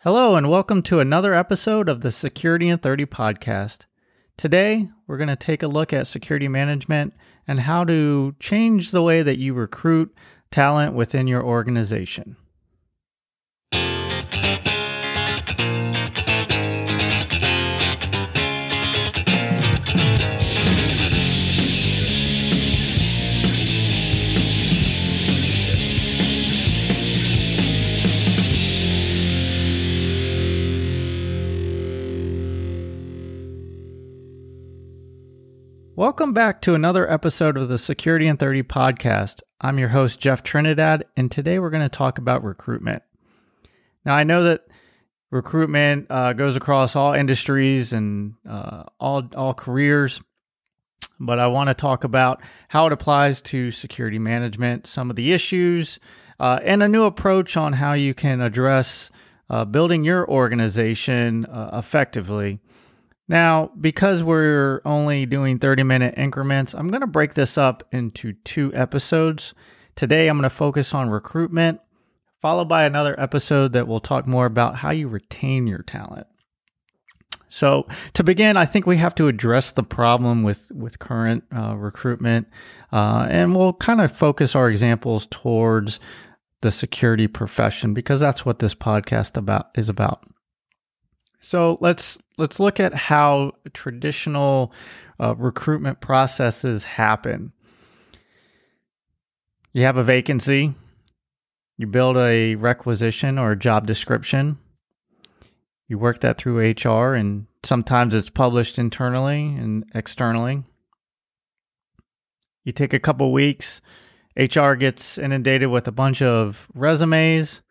[0.00, 3.86] Hello, and welcome to another episode of the Security in 30 podcast.
[4.36, 7.14] Today, we're going to take a look at security management
[7.48, 10.14] and how to change the way that you recruit
[10.50, 12.36] talent within your organization.
[35.96, 39.40] Welcome back to another episode of the Security in 30 podcast.
[39.62, 43.02] I'm your host, Jeff Trinidad, and today we're going to talk about recruitment.
[44.04, 44.66] Now, I know that
[45.30, 50.20] recruitment uh, goes across all industries and uh, all, all careers,
[51.18, 55.32] but I want to talk about how it applies to security management, some of the
[55.32, 55.98] issues,
[56.38, 59.10] uh, and a new approach on how you can address
[59.48, 62.60] uh, building your organization uh, effectively.
[63.28, 68.34] Now, because we're only doing 30 minute increments, I'm going to break this up into
[68.44, 69.52] two episodes.
[69.96, 71.80] Today, I'm going to focus on recruitment,
[72.40, 76.26] followed by another episode that will talk more about how you retain your talent.
[77.48, 81.76] So, to begin, I think we have to address the problem with, with current uh,
[81.76, 82.48] recruitment,
[82.92, 85.98] uh, and we'll kind of focus our examples towards
[86.60, 90.24] the security profession because that's what this podcast about is about.
[91.40, 94.72] So let's let's look at how traditional
[95.20, 97.52] uh, recruitment processes happen.
[99.72, 100.74] You have a vacancy,
[101.76, 104.58] you build a requisition or a job description,
[105.86, 110.64] you work that through HR, and sometimes it's published internally and externally.
[112.64, 113.80] You take a couple weeks,
[114.36, 117.62] HR gets inundated with a bunch of resumes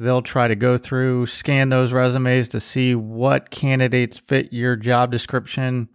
[0.00, 5.12] They'll try to go through, scan those resumes to see what candidates fit your job
[5.12, 5.90] description.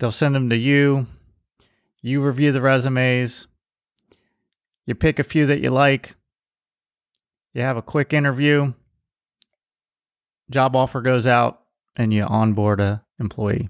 [0.00, 1.06] They'll send them to you.
[2.02, 3.46] You review the resumes.
[4.86, 6.16] You pick a few that you like.
[7.52, 8.74] You have a quick interview.
[10.50, 11.60] Job offer goes out
[11.94, 13.68] and you onboard a employee.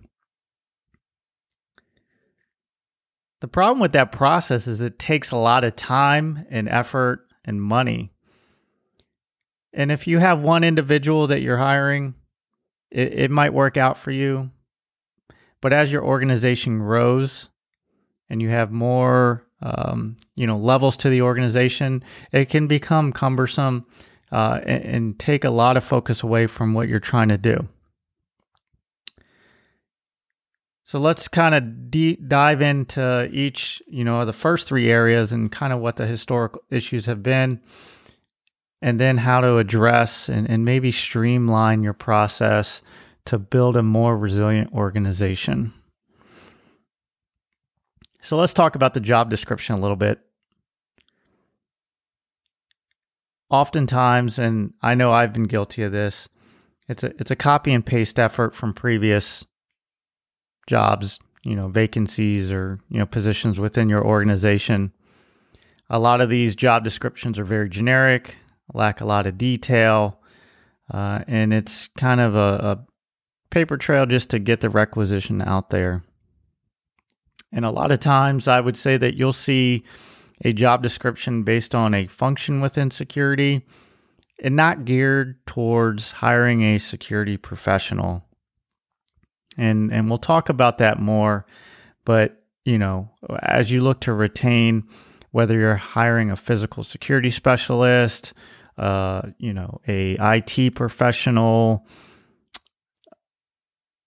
[3.43, 7.61] The problem with that process is it takes a lot of time and effort and
[7.61, 8.14] money
[9.75, 12.15] and if you have one individual that you're hiring,
[12.91, 14.51] it, it might work out for you.
[15.61, 17.49] But as your organization grows
[18.31, 23.87] and you have more, um, you know, levels to the organization, it can become cumbersome
[24.31, 27.69] uh, and, and take a lot of focus away from what you're trying to do.
[30.85, 35.51] So let's kind of de- dive into each, you know, the first three areas and
[35.51, 37.61] kind of what the historical issues have been
[38.85, 42.83] and then how to address and, and maybe streamline your process
[43.25, 45.73] to build a more resilient organization.
[48.21, 50.21] So let's talk about the job description a little bit.
[53.49, 56.29] Oftentimes, and I know I've been guilty of this,
[56.87, 59.47] it's a it's a copy and paste effort from previous
[60.67, 64.93] jobs, you know, vacancies or, you know, positions within your organization.
[65.89, 68.37] A lot of these job descriptions are very generic
[68.75, 70.21] lack a lot of detail,
[70.93, 72.87] uh, and it's kind of a, a
[73.51, 76.03] paper trail just to get the requisition out there.
[77.53, 79.85] And a lot of times, I would say that you'll see
[80.45, 83.63] a job description based on a function within security
[84.43, 88.25] and not geared towards hiring a security professional.
[89.57, 91.47] And and we'll talk about that more,
[92.05, 93.11] but you know,
[93.41, 94.89] as you look to retain
[95.31, 98.33] whether you're hiring a physical security specialist,
[98.77, 101.87] uh, you know, a IT professional,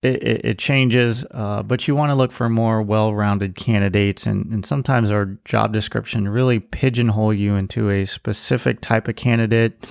[0.04, 4.46] it, it, it changes, uh, but you want to look for more well-rounded candidates, and,
[4.52, 9.88] and sometimes our job description really pigeonhole you into a specific type of candidate,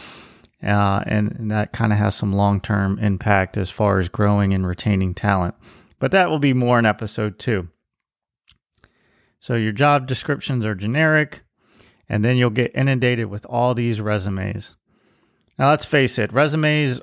[0.63, 4.67] uh, and, and that kind of has some long-term impact as far as growing and
[4.67, 5.55] retaining talent.
[5.99, 7.69] But that will be more in episode two.
[9.41, 11.43] So your job descriptions are generic,
[12.09, 14.77] and then you'll get inundated with all these resumes.
[15.59, 17.01] Now, let's face it, resumes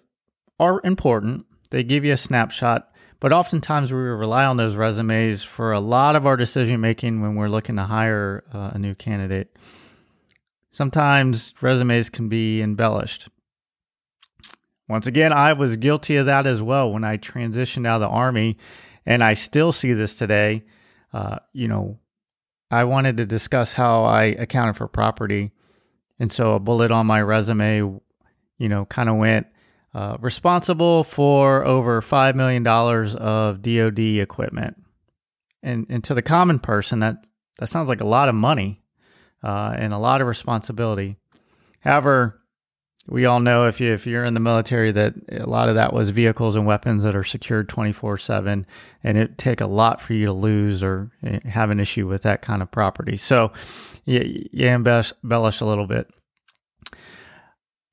[0.59, 1.45] are important.
[1.71, 6.15] They give you a snapshot, but oftentimes we rely on those resumes for a lot
[6.15, 9.55] of our decision making when we're looking to hire uh, a new candidate.
[10.71, 13.29] Sometimes resumes can be embellished.
[14.87, 18.15] Once again, I was guilty of that as well when I transitioned out of the
[18.15, 18.57] Army,
[19.05, 20.63] and I still see this today.
[21.13, 21.99] Uh, you know,
[22.73, 25.51] I wanted to discuss how I accounted for property.
[26.17, 27.99] And so a bullet on my resume,
[28.57, 29.45] you know, kind of went
[29.93, 34.77] uh, responsible for over $5 million of DoD equipment.
[35.61, 37.27] And, and to the common person, that,
[37.59, 38.81] that sounds like a lot of money
[39.43, 41.17] uh, and a lot of responsibility.
[41.81, 42.41] However,
[43.07, 45.93] we all know if you if you're in the military that a lot of that
[45.93, 48.65] was vehicles and weapons that are secured 24/7
[49.03, 52.21] and it take a lot for you to lose or eh, have an issue with
[52.23, 53.17] that kind of property.
[53.17, 53.51] So
[54.05, 56.09] you, you embellish a little bit.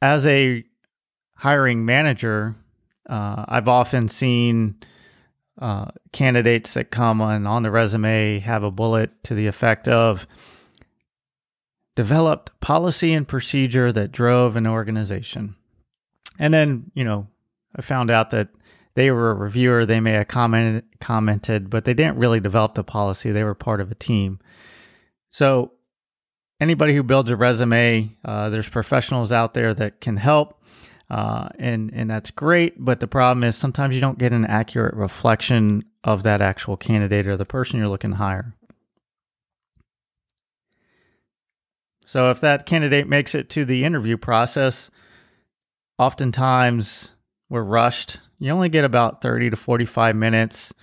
[0.00, 0.64] As a
[1.36, 2.56] hiring manager,
[3.08, 4.76] uh, I've often seen
[5.60, 10.26] uh, candidates that come on on the resume have a bullet to the effect of
[12.00, 15.54] developed policy and procedure that drove an organization.
[16.38, 17.26] And then, you know,
[17.76, 18.48] I found out that
[18.94, 19.84] they were a reviewer.
[19.84, 23.32] They may have commented, commented, but they didn't really develop the policy.
[23.32, 24.38] They were part of a team.
[25.30, 25.72] So,
[26.58, 30.58] anybody who builds a resume, uh, there's professionals out there that can help,
[31.10, 32.82] uh, and and that's great.
[32.82, 37.26] But the problem is sometimes you don't get an accurate reflection of that actual candidate
[37.26, 38.56] or the person you're looking to hire.
[42.10, 44.90] So if that candidate makes it to the interview process,
[45.96, 47.14] oftentimes
[47.48, 48.18] we're rushed.
[48.40, 50.74] You only get about 30 to 45 minutes.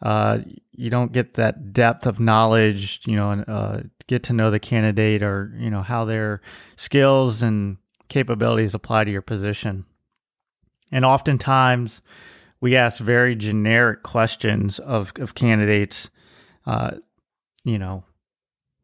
[0.00, 0.38] Uh,
[0.70, 4.60] you don't get that depth of knowledge, you know, and uh, get to know the
[4.60, 6.40] candidate or, you know, how their
[6.76, 9.84] skills and capabilities apply to your position.
[10.92, 12.02] And oftentimes
[12.60, 16.08] we ask very generic questions of, of candidates.
[16.64, 16.98] Uh,
[17.64, 18.04] you know,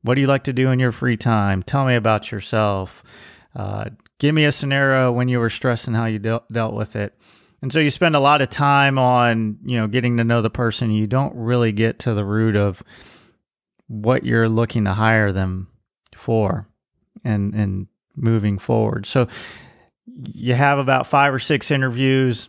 [0.03, 1.63] what do you like to do in your free time?
[1.63, 3.03] Tell me about yourself.
[3.55, 6.97] Uh, give me a scenario when you were stressed and how you de- dealt with
[6.97, 7.15] it.
[7.61, 10.51] And so you spend a lot of time on, you know, getting to know the
[10.51, 10.93] person.
[10.93, 12.85] You don't really get to the root of
[13.89, 15.69] what you're looking to hire them
[16.15, 16.69] for
[17.25, 19.07] and and moving forward.
[19.07, 19.29] So
[20.07, 22.49] you have about 5 or 6 interviews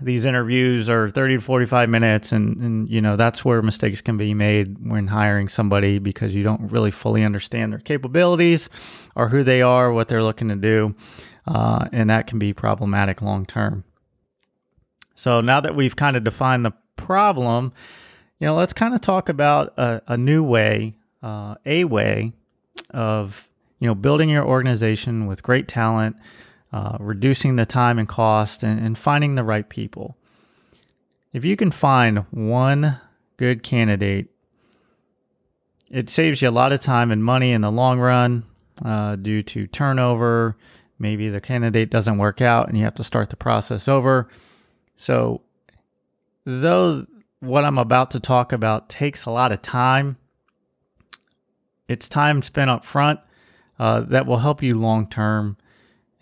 [0.00, 4.16] these interviews are 30 to 45 minutes and, and you know that's where mistakes can
[4.16, 8.68] be made when hiring somebody because you don't really fully understand their capabilities
[9.14, 10.94] or who they are what they're looking to do
[11.46, 13.84] uh, and that can be problematic long term
[15.14, 17.72] so now that we've kind of defined the problem
[18.40, 22.32] you know let's kind of talk about a, a new way uh, a way
[22.90, 23.48] of
[23.78, 26.16] you know building your organization with great talent
[26.74, 30.16] uh, reducing the time and cost, and, and finding the right people.
[31.32, 33.00] If you can find one
[33.36, 34.26] good candidate,
[35.88, 38.42] it saves you a lot of time and money in the long run
[38.84, 40.56] uh, due to turnover.
[40.98, 44.28] Maybe the candidate doesn't work out and you have to start the process over.
[44.96, 45.42] So,
[46.44, 47.06] though
[47.38, 50.16] what I'm about to talk about takes a lot of time,
[51.86, 53.20] it's time spent up front
[53.78, 55.56] uh, that will help you long term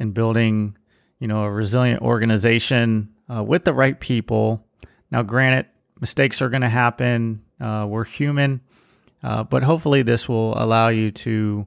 [0.02, 0.76] and building,
[1.20, 4.66] you know, a resilient organization uh, with the right people.
[5.10, 5.66] Now, granted,
[6.00, 7.44] mistakes are going to happen.
[7.60, 8.60] Uh, we're human,
[9.22, 11.66] uh, but hopefully, this will allow you to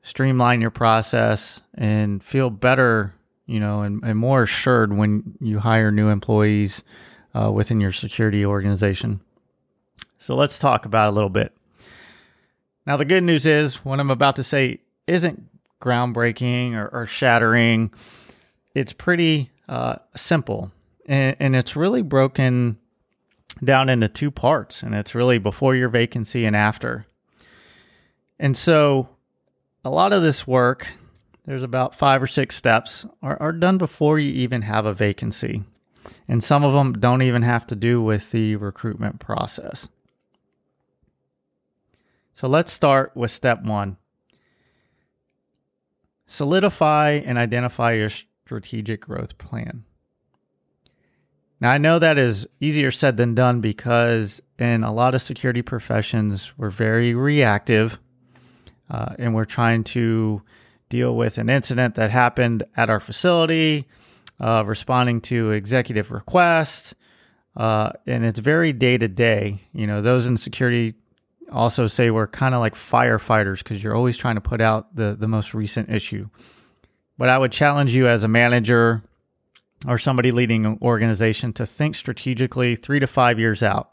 [0.00, 3.14] streamline your process and feel better,
[3.46, 6.82] you know, and, and more assured when you hire new employees
[7.34, 9.20] uh, within your security organization.
[10.18, 11.52] So, let's talk about a little bit.
[12.86, 15.53] Now, the good news is what I'm about to say isn't
[15.84, 17.92] groundbreaking or, or shattering.
[18.74, 20.72] It's pretty uh, simple,
[21.06, 22.78] and, and it's really broken
[23.62, 27.06] down into two parts, and it's really before your vacancy and after.
[28.38, 29.10] And so,
[29.84, 30.88] a lot of this work,
[31.44, 35.64] there's about five or six steps, are, are done before you even have a vacancy.
[36.26, 39.88] And some of them don't even have to do with the recruitment process.
[42.34, 43.96] So let's start with step one
[46.34, 49.84] solidify and identify your strategic growth plan.
[51.60, 55.62] Now, I know that is easier said than done because in a lot of security
[55.62, 58.00] professions, we're very reactive
[58.90, 60.42] uh, and we're trying to
[60.88, 63.86] deal with an incident that happened at our facility,
[64.40, 66.94] uh, responding to executive requests.
[67.56, 69.60] Uh, and it's very day to day.
[69.72, 70.94] You know, those in security
[71.50, 75.16] also say we're kind of like firefighters because you're always trying to put out the,
[75.18, 76.28] the most recent issue.
[77.16, 79.02] But I would challenge you as a manager
[79.86, 83.90] or somebody leading an organization to think strategically three to five years out.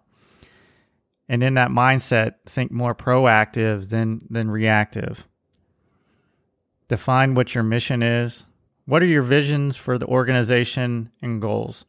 [1.27, 5.27] And in that mindset, think more proactive than, than reactive.
[6.87, 8.47] Define what your mission is.
[8.85, 11.85] What are your visions for the organization and goals?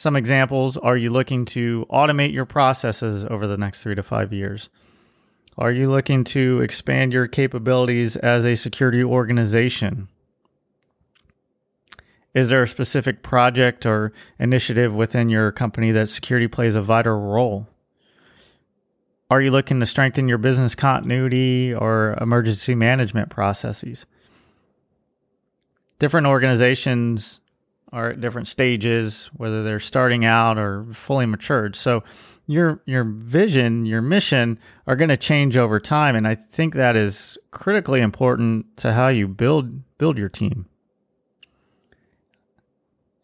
[0.00, 4.32] Some examples are you looking to automate your processes over the next three to five
[4.32, 4.70] years?
[5.58, 10.08] Are you looking to expand your capabilities as a security organization?
[12.32, 17.20] Is there a specific project or initiative within your company that security plays a vital
[17.20, 17.68] role?
[19.30, 24.06] Are you looking to strengthen your business continuity or emergency management processes?
[25.98, 27.40] Different organizations
[27.92, 31.74] are at different stages, whether they're starting out or fully matured.
[31.76, 32.04] So
[32.46, 36.96] your your vision, your mission are going to change over time, and I think that
[36.96, 40.66] is critically important to how you build build your team.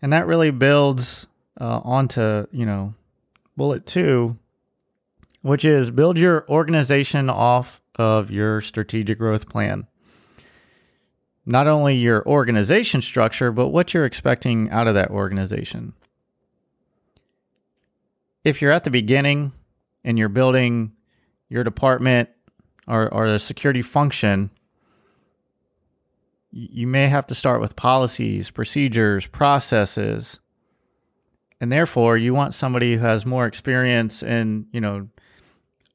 [0.01, 1.27] And that really builds
[1.61, 2.95] uh, onto you know
[3.57, 4.39] bullet two,
[5.43, 9.87] which is build your organization off of your strategic growth plan.
[11.47, 15.93] Not only your organization structure, but what you're expecting out of that organization.
[18.43, 19.53] If you're at the beginning
[20.05, 20.93] and you're building
[21.49, 22.29] your department
[22.89, 24.51] or, or the security function,
[26.51, 30.41] you may have to start with policies, procedures, processes.
[31.61, 35.09] And therefore, you want somebody who has more experience in, you know,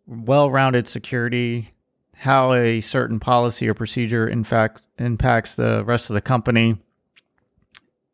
[0.08, 1.74] well-rounded security,
[2.22, 6.78] how a certain policy or procedure in fact impacts the rest of the company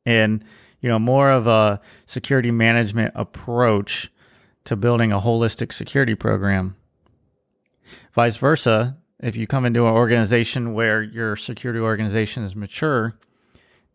[0.06, 0.44] and
[0.80, 4.12] you know more of a security management approach
[4.64, 6.76] to building a holistic security program
[8.14, 13.18] vice versa if you come into an organization where your security organization is mature,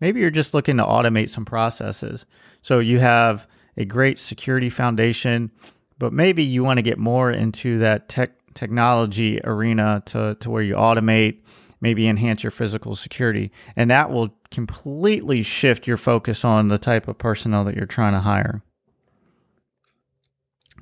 [0.01, 2.27] maybe you're just looking to automate some processes.
[2.61, 5.53] So you have a great security foundation,
[5.99, 10.63] but maybe you want to get more into that tech technology arena to, to where
[10.63, 11.41] you automate,
[11.81, 13.51] maybe enhance your physical security.
[13.77, 18.13] And that will completely shift your focus on the type of personnel that you're trying
[18.13, 18.63] to hire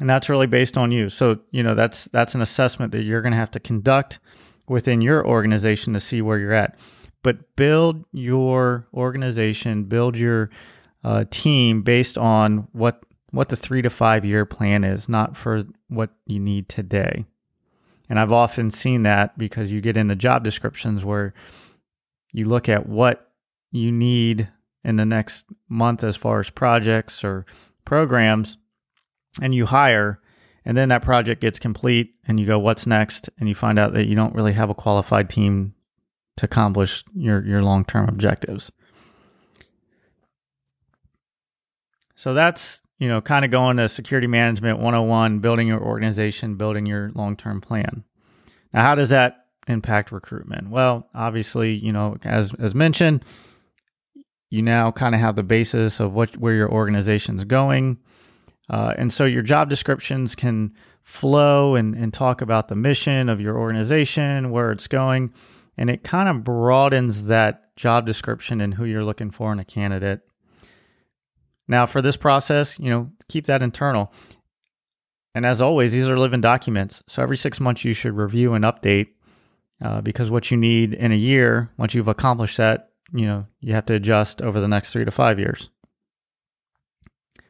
[0.01, 1.11] and that's really based on you.
[1.11, 4.19] So you know that's that's an assessment that you're going to have to conduct
[4.67, 6.77] within your organization to see where you're at.
[7.23, 10.51] But build your organization, build your
[11.05, 15.65] uh, team based on what what the three to five year plan is, not for
[15.89, 17.27] what you need today.
[18.11, 21.33] And I've often seen that because you get in the job descriptions where
[22.33, 23.31] you look at what
[23.73, 24.49] you need
[24.85, 27.47] in the next month as far as projects or
[27.85, 28.59] programs
[29.41, 30.21] and you hire
[30.65, 33.31] and then that project gets complete and you go what's next?
[33.39, 35.75] And you find out that you don't really have a qualified team
[36.37, 38.71] to accomplish your your long-term objectives.
[42.15, 46.87] So that's you know kind of going to security management 101 building your organization building
[46.87, 48.05] your long-term plan.
[48.73, 50.71] Now how does that impact recruitment?
[50.71, 53.25] Well obviously you know as as mentioned
[54.51, 57.99] you now kind of have the basis of what where your organization is going.
[58.69, 63.41] Uh, and so your job descriptions can flow and, and talk about the mission of
[63.41, 65.33] your organization, where it's going,
[65.77, 69.65] and it kind of broadens that job description and who you're looking for in a
[69.65, 70.21] candidate.
[71.71, 74.13] Now, for this process, you know, keep that internal.
[75.37, 77.01] And as always, these are living documents.
[77.07, 79.11] So every six months, you should review and update
[79.81, 83.73] uh, because what you need in a year, once you've accomplished that, you know, you
[83.73, 85.71] have to adjust over the next three to five years.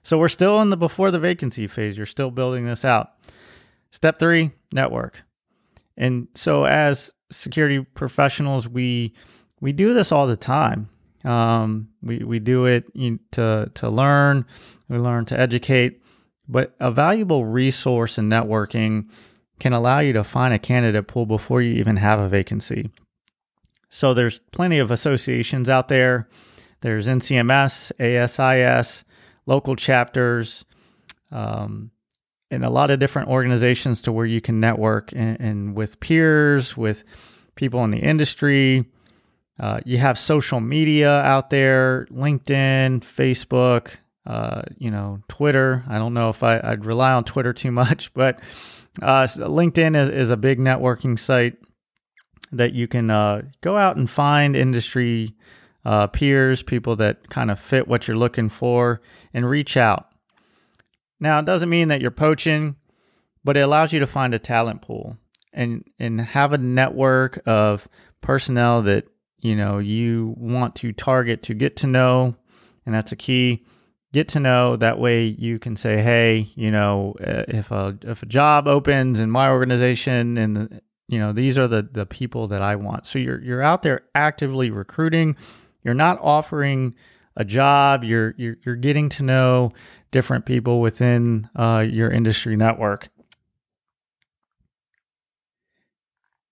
[0.02, 1.96] So we're still in the before the vacancy phase.
[1.96, 3.12] You're still building this out.
[3.90, 5.22] Step three, network.
[5.96, 9.14] And so as security professionals, we
[9.62, 10.90] we do this all the time.
[11.24, 12.86] Um, we we do it
[13.32, 14.46] to to learn.
[14.88, 16.00] We learn to educate.
[16.48, 19.08] But a valuable resource in networking
[19.60, 22.90] can allow you to find a candidate pool before you even have a vacancy.
[23.88, 26.28] So there's plenty of associations out there.
[26.80, 29.04] There's NCMS, ASIS,
[29.46, 30.64] local chapters,
[31.30, 31.90] um,
[32.50, 36.76] and a lot of different organizations to where you can network and, and with peers,
[36.76, 37.04] with
[37.54, 38.86] people in the industry.
[39.60, 45.84] Uh, you have social media out there LinkedIn, Facebook, uh, you know, Twitter.
[45.86, 48.40] I don't know if I, would rely on Twitter too much, but
[49.02, 51.58] uh, LinkedIn is, is, a big networking site
[52.52, 55.34] that you can uh, go out and find industry
[55.84, 59.00] uh, peers, people that kind of fit what you're looking for,
[59.34, 60.08] and reach out.
[61.20, 62.76] Now, it doesn't mean that you're poaching,
[63.44, 65.18] but it allows you to find a talent pool
[65.52, 67.88] and and have a network of
[68.20, 69.06] personnel that
[69.40, 72.36] you know you want to target to get to know,
[72.86, 73.64] and that's a key.
[74.12, 78.22] Get to know that way you can say, hey, you know, uh, if a if
[78.22, 82.62] a job opens in my organization and you know these are the the people that
[82.62, 83.06] I want.
[83.06, 85.36] So you're you're out there actively recruiting
[85.82, 86.94] you're not offering
[87.36, 88.04] a job.
[88.04, 89.72] You're you're, you're getting to know
[90.10, 93.08] different people within uh, your industry network.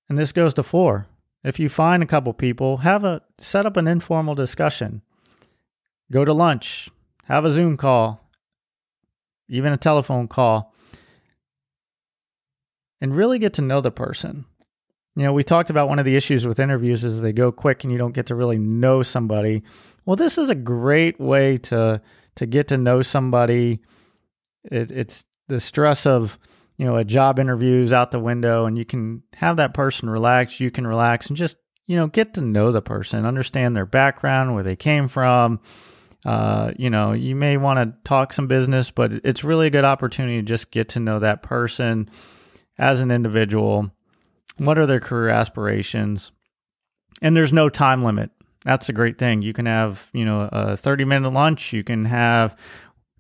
[0.09, 1.07] and this goes to four.
[1.45, 5.02] If you find a couple people, have a set up an informal discussion.
[6.11, 6.88] Go to lunch,
[7.26, 8.28] have a Zoom call,
[9.49, 10.75] even a telephone call,
[13.00, 14.47] and really get to know the person.
[15.14, 17.83] You know, we talked about one of the issues with interviews is they go quick
[17.83, 19.62] and you don't get to really know somebody.
[20.07, 22.00] Well, this is a great way to
[22.37, 23.80] to get to know somebody.
[24.64, 26.38] It, it's the stress of
[26.78, 30.58] you know a job interviews out the window, and you can have that person relax.
[30.58, 31.56] You can relax and just
[31.87, 35.61] you know get to know the person, understand their background, where they came from.
[36.25, 39.85] Uh, you know, you may want to talk some business, but it's really a good
[39.85, 42.08] opportunity to just get to know that person
[42.78, 43.90] as an individual
[44.58, 46.32] what are their career aspirations?
[47.23, 48.30] And there's no time limit.
[48.64, 49.42] That's a great thing.
[49.42, 51.73] You can have, you know, a 30 minute lunch.
[51.73, 52.56] You can have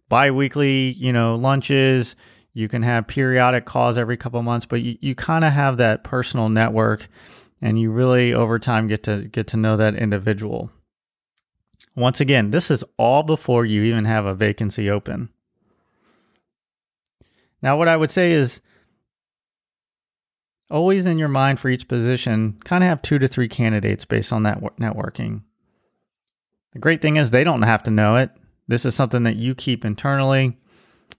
[0.08, 2.16] bi-weekly, you know, lunches.
[2.58, 6.02] You can have periodic calls every couple months, but you, you kind of have that
[6.02, 7.06] personal network
[7.62, 10.72] and you really over time get to get to know that individual.
[11.94, 15.28] Once again, this is all before you even have a vacancy open.
[17.62, 18.60] Now, what I would say is
[20.68, 24.32] always in your mind for each position, kind of have two to three candidates based
[24.32, 25.42] on that networking.
[26.72, 28.32] The great thing is they don't have to know it.
[28.66, 30.56] This is something that you keep internally.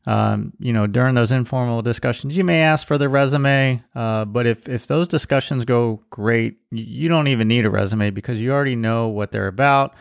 [0.06, 4.48] Um, you know, during those informal discussions, you may ask for their resume, uh, but
[4.48, 8.76] if if those discussions go great, you don't even need a resume because you already
[8.76, 9.94] know what they're about,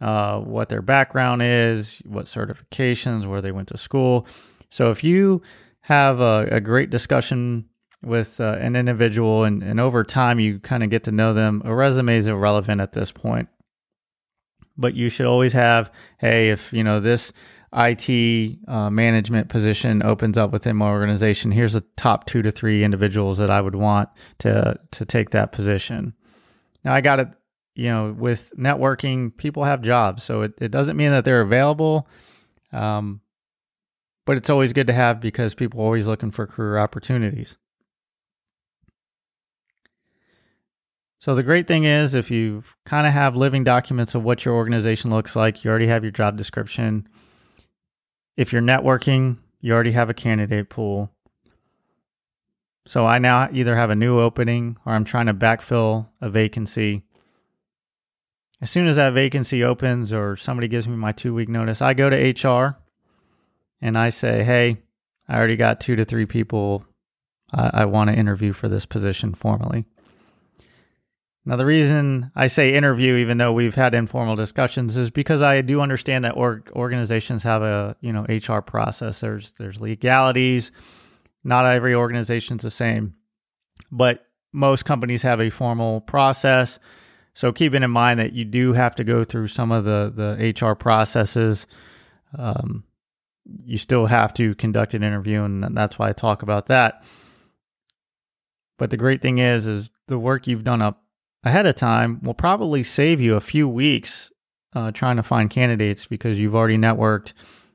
[0.00, 4.26] uh, what their background is, what certifications, where they went to school.
[4.70, 5.42] So if you
[5.82, 7.66] have a, a great discussion
[8.02, 11.62] with uh, an individual and, and over time you kind of get to know them,
[11.64, 13.48] a resume is irrelevant at this point.
[14.76, 17.32] But you should always have, hey, if you know this
[17.74, 22.84] IT uh, management position opens up within my organization, here's the top two to three
[22.84, 24.10] individuals that I would want
[24.40, 26.14] to to take that position.
[26.84, 27.28] Now I got it,
[27.74, 32.08] you know, with networking, people have jobs, so it, it doesn't mean that they're available.
[32.72, 33.20] Um,
[34.24, 37.56] but it's always good to have because people are always looking for career opportunities.
[41.18, 44.54] So the great thing is if you kind of have living documents of what your
[44.54, 47.08] organization looks like, you already have your job description.
[48.36, 51.10] If you're networking, you already have a candidate pool.
[52.86, 57.02] So I now either have a new opening or I'm trying to backfill a vacancy.
[58.60, 61.94] As soon as that vacancy opens or somebody gives me my two week notice, I
[61.94, 62.78] go to HR
[63.80, 64.78] and I say, hey,
[65.28, 66.84] I already got two to three people
[67.52, 69.84] I, I want to interview for this position formally.
[71.44, 75.60] Now, the reason I say interview, even though we've had informal discussions, is because I
[75.60, 79.20] do understand that org- organizations have a you know HR process.
[79.20, 80.70] There's there's legalities.
[81.42, 83.14] Not every organization's the same,
[83.90, 86.78] but most companies have a formal process.
[87.34, 90.64] So keeping in mind that you do have to go through some of the the
[90.66, 91.66] HR processes.
[92.38, 92.84] Um,
[93.44, 97.02] you still have to conduct an interview, and that's why I talk about that.
[98.78, 101.01] But the great thing is, is the work you've done up
[101.44, 104.30] ahead of time will probably save you a few weeks
[104.74, 107.32] uh, trying to find candidates because you've already networked.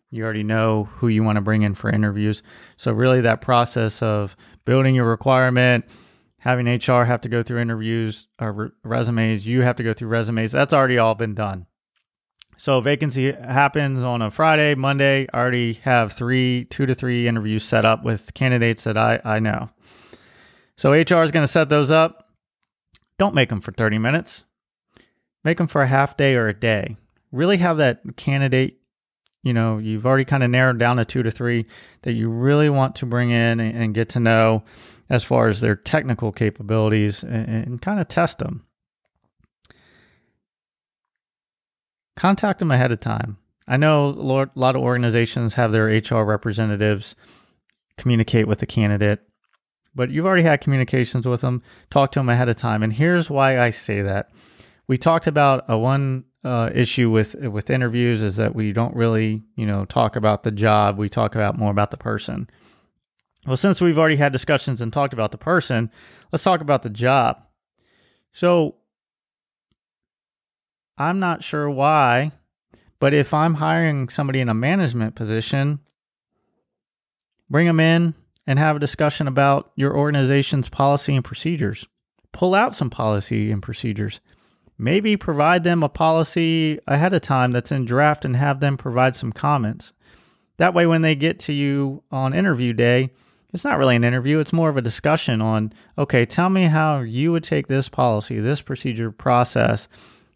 [0.09, 2.41] You already know who you want to bring in for interviews.
[2.77, 5.85] So, really, that process of building your requirement,
[6.39, 10.07] having HR have to go through interviews or re- resumes, you have to go through
[10.07, 11.67] resumes, that's already all been done.
[12.57, 15.27] So, vacancy happens on a Friday, Monday.
[15.33, 19.39] I already have three, two to three interviews set up with candidates that I, I
[19.39, 19.69] know.
[20.77, 22.26] So, HR is going to set those up
[23.17, 24.45] don't make them for 30 minutes.
[25.43, 26.97] Make them for a half day or a day.
[27.31, 28.79] Really have that candidate,
[29.43, 31.65] you know, you've already kind of narrowed down to two to three
[32.03, 34.63] that you really want to bring in and, and get to know
[35.09, 38.65] as far as their technical capabilities and, and kind of test them.
[42.15, 43.37] Contact them ahead of time.
[43.67, 47.15] I know a lot of organizations have their HR representatives
[47.97, 49.21] communicate with the candidate
[49.97, 51.63] but you've already had communications with them.
[51.89, 52.83] Talk to them ahead of time.
[52.83, 54.29] And here's why I say that.
[54.87, 59.41] We talked about a one uh, issue with with interviews is that we don't really,
[59.55, 60.97] you know, talk about the job.
[60.97, 62.47] We talk about more about the person.
[63.45, 65.89] Well, since we've already had discussions and talked about the person,
[66.31, 67.43] let's talk about the job.
[68.33, 68.75] So
[70.97, 72.33] I'm not sure why,
[72.99, 75.79] but if I'm hiring somebody in a management position,
[77.49, 78.13] bring them in,
[78.47, 81.85] and have a discussion about your organization's policy and procedures.
[82.31, 84.21] Pull out some policy and procedures.
[84.77, 89.15] Maybe provide them a policy ahead of time that's in draft and have them provide
[89.15, 89.91] some comments.
[90.57, 93.11] That way, when they get to you on interview day,
[93.53, 96.99] it's not really an interview, it's more of a discussion on okay, tell me how
[96.99, 99.87] you would take this policy, this procedure process.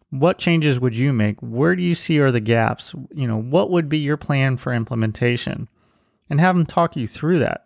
[0.09, 1.39] What changes would you make?
[1.39, 2.93] Where do you see are the gaps?
[3.13, 5.69] You know, what would be your plan for implementation?
[6.29, 7.63] And have them talk you through that.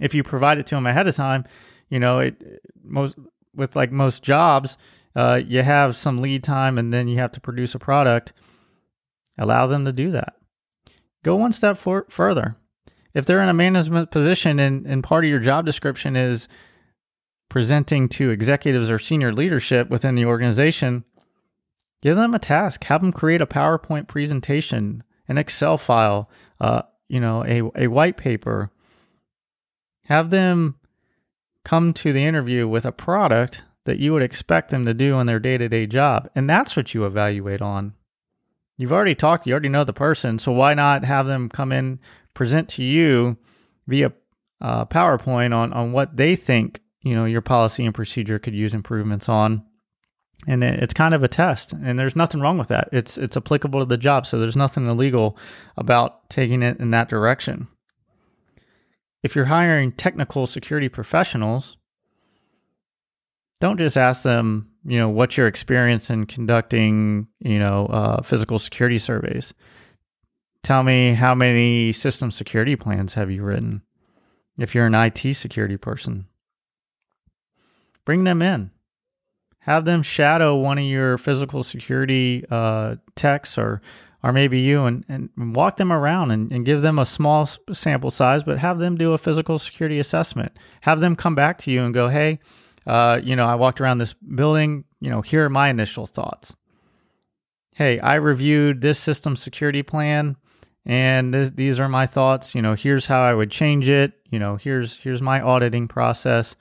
[0.00, 1.44] If you provide it to them ahead of time,
[1.88, 2.42] you know, it
[2.82, 3.16] most
[3.54, 4.76] with like most jobs,
[5.14, 8.32] uh, you have some lead time and then you have to produce a product.
[9.38, 10.34] Allow them to do that.
[11.22, 12.56] Go one step for, further
[13.14, 16.48] if they're in a management position and, and part of your job description is
[17.48, 21.04] presenting to executives or senior leadership within the organization,
[22.02, 22.84] give them a task.
[22.84, 28.16] Have them create a PowerPoint presentation, an Excel file, uh, you know, a, a white
[28.16, 28.70] paper.
[30.10, 30.74] Have them
[31.64, 35.26] come to the interview with a product that you would expect them to do in
[35.26, 36.28] their day to day job.
[36.34, 37.94] And that's what you evaluate on.
[38.76, 42.00] You've already talked, you already know the person, so why not have them come in
[42.34, 43.38] present to you
[43.86, 44.12] via
[44.60, 48.74] uh, PowerPoint on on what they think you know your policy and procedure could use
[48.74, 49.64] improvements on.
[50.46, 52.88] And it's kind of a test, and there's nothing wrong with that.
[52.90, 55.38] It's it's applicable to the job, so there's nothing illegal
[55.76, 57.68] about taking it in that direction.
[59.22, 61.76] If you're hiring technical security professionals,
[63.60, 68.58] don't just ask them, you know, what's your experience in conducting, you know, uh, physical
[68.58, 69.52] security surveys.
[70.62, 73.82] Tell me how many system security plans have you written
[74.58, 76.26] if you're an IT security person?
[78.04, 78.70] Bring them in.
[79.64, 83.82] Have them shadow one of your physical security uh, techs or
[84.22, 88.10] or maybe you and, and walk them around and, and give them a small sample
[88.10, 90.56] size, but have them do a physical security assessment.
[90.82, 92.38] Have them come back to you and go, hey,
[92.86, 96.54] uh, you know, I walked around this building, you know, here are my initial thoughts.
[97.74, 100.36] Hey, I reviewed this system security plan
[100.86, 104.56] and these are my thoughts you know here's how i would change it you know
[104.56, 106.56] here's here's my auditing process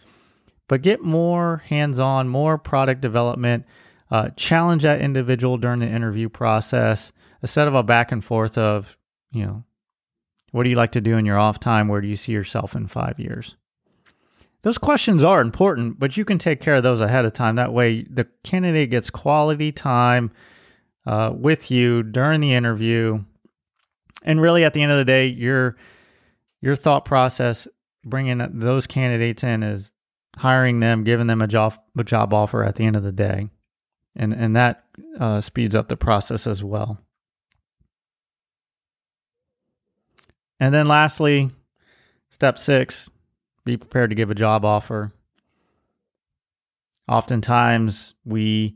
[0.68, 3.66] but get more hands-on more product development
[4.12, 8.98] uh, challenge that individual during the interview process instead of a back and forth of
[9.32, 9.64] you know
[10.52, 11.88] what do you like to do in your off time?
[11.88, 13.56] Where do you see yourself in five years?
[14.64, 17.56] Those questions are important but you can take care of those ahead of time.
[17.56, 20.32] That way the candidate gets quality time
[21.06, 23.24] uh, with you during the interview.
[24.24, 25.78] And really at the end of the day your
[26.62, 27.68] your thought process
[28.04, 29.94] bringing those candidates in is
[30.38, 33.50] hiring them giving them a job a job offer at the end of the day.
[34.16, 34.84] And and that
[35.20, 37.00] uh, speeds up the process as well
[40.60, 41.52] and then lastly
[42.30, 43.10] step six
[43.66, 45.12] be prepared to give a job offer
[47.08, 48.76] oftentimes we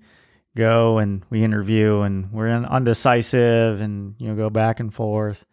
[0.56, 5.46] go and we interview and we're undecisive and you know go back and forth.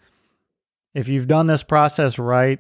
[0.94, 2.58] If you've done this process right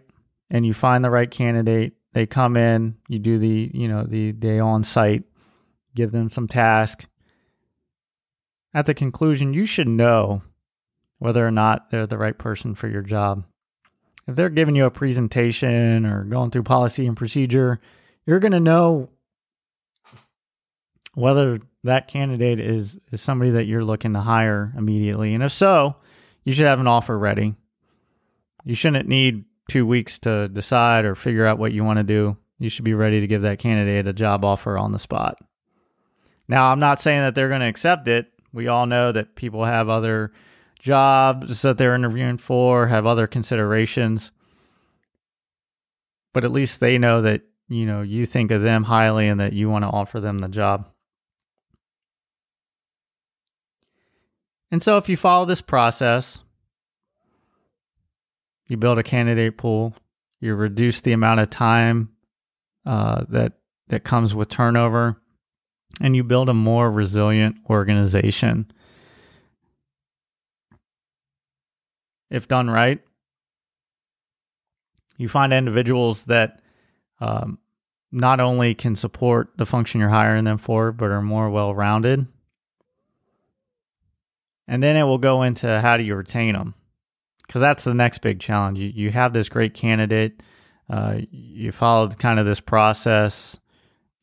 [0.50, 4.32] and you find the right candidate, they come in, you do the, you know, the
[4.32, 5.24] day on site,
[5.94, 7.06] give them some task.
[8.72, 10.42] At the conclusion, you should know
[11.18, 13.44] whether or not they're the right person for your job.
[14.26, 17.80] If they're giving you a presentation or going through policy and procedure,
[18.26, 19.08] you're going to know
[21.14, 25.34] whether that candidate is, is somebody that you're looking to hire immediately.
[25.34, 25.96] And if so,
[26.44, 27.54] you should have an offer ready.
[28.64, 32.36] You shouldn't need two weeks to decide or figure out what you want to do.
[32.58, 35.38] You should be ready to give that candidate a job offer on the spot.
[36.46, 38.26] Now, I'm not saying that they're going to accept it.
[38.52, 40.32] We all know that people have other
[40.80, 44.32] jobs that they're interviewing for, have other considerations.
[46.32, 49.52] But at least they know that, you know, you think of them highly and that
[49.52, 50.88] you want to offer them the job.
[54.70, 56.38] And so if you follow this process,
[58.66, 59.94] you build a candidate pool,
[60.40, 62.10] you reduce the amount of time
[62.86, 63.54] uh, that
[63.88, 65.20] that comes with turnover,
[66.00, 68.70] and you build a more resilient organization.
[72.30, 73.00] If done right,
[75.16, 76.62] you find individuals that
[77.20, 77.58] um,
[78.12, 82.26] not only can support the function you're hiring them for, but are more well rounded
[84.70, 86.74] and then it will go into how do you retain them?
[87.44, 88.78] Because that's the next big challenge.
[88.78, 90.44] You, you have this great candidate,
[90.88, 93.58] uh, you followed kind of this process.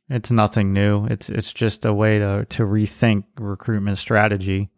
[0.09, 1.05] It's nothing new.
[1.07, 4.69] It's it's just a way to to rethink recruitment strategy.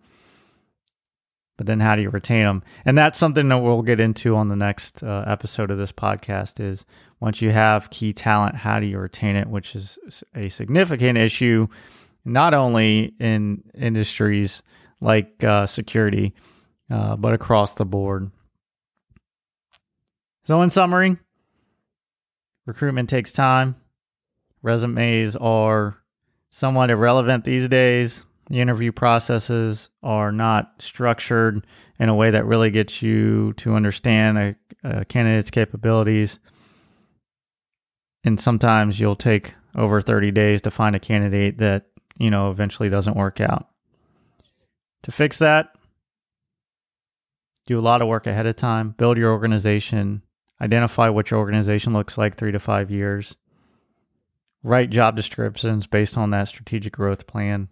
[1.60, 2.64] But then, how do you retain them?
[2.86, 6.62] And that's something that we'll get into on the next uh, episode of this podcast.
[6.62, 6.86] Is
[7.20, 9.46] once you have key talent, how do you retain it?
[9.46, 10.00] Which is
[10.34, 11.68] a significant issue,
[12.24, 14.64] not only in industries
[15.02, 16.34] like uh, security,
[16.90, 18.32] uh, but across the board.
[20.46, 21.18] So, in summary,
[22.66, 23.76] recruitment takes time.
[24.62, 25.98] Resumes are
[26.52, 28.26] somewhat irrelevant these days.
[28.50, 31.66] The interview processes are not structured
[32.00, 36.40] in a way that really gets you to understand a, a candidate's capabilities.
[38.24, 41.86] And sometimes you'll take over 30 days to find a candidate that,
[42.18, 43.68] you know, eventually doesn't work out.
[45.04, 45.70] To fix that,
[47.68, 50.24] do a lot of work ahead of time, build your organization,
[50.60, 53.36] identify what your organization looks like three to five years,
[54.64, 57.70] write job descriptions based on that strategic growth plan,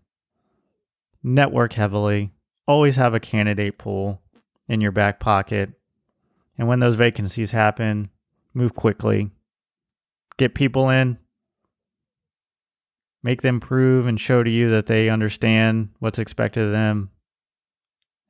[1.27, 2.31] network heavily,
[2.67, 4.21] always have a candidate pool
[4.67, 5.71] in your back pocket.
[6.57, 8.09] And when those vacancies happen,
[8.53, 9.31] move quickly,
[10.37, 11.19] get people in,
[13.21, 17.11] make them prove and show to you that they understand what's expected of them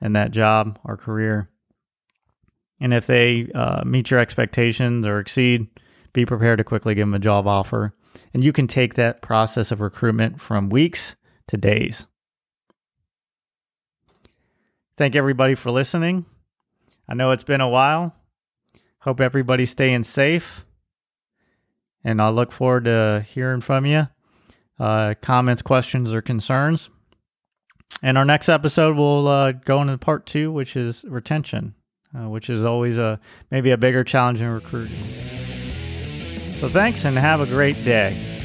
[0.01, 1.49] in that job or career.
[2.79, 5.67] And if they uh, meet your expectations or exceed,
[6.13, 7.93] be prepared to quickly give them a job offer.
[8.33, 11.15] And you can take that process of recruitment from weeks
[11.47, 12.07] to days.
[14.97, 16.25] Thank everybody for listening.
[17.07, 18.15] I know it's been a while.
[19.01, 20.65] Hope everybody's staying safe.
[22.03, 24.07] And I look forward to hearing from you.
[24.79, 26.89] Uh, comments, questions, or concerns.
[28.01, 31.75] And our next episode, we'll uh, go into part two, which is retention,
[32.17, 33.19] uh, which is always a
[33.51, 35.03] maybe a bigger challenge in recruiting.
[36.59, 38.36] So thanks and have a great day.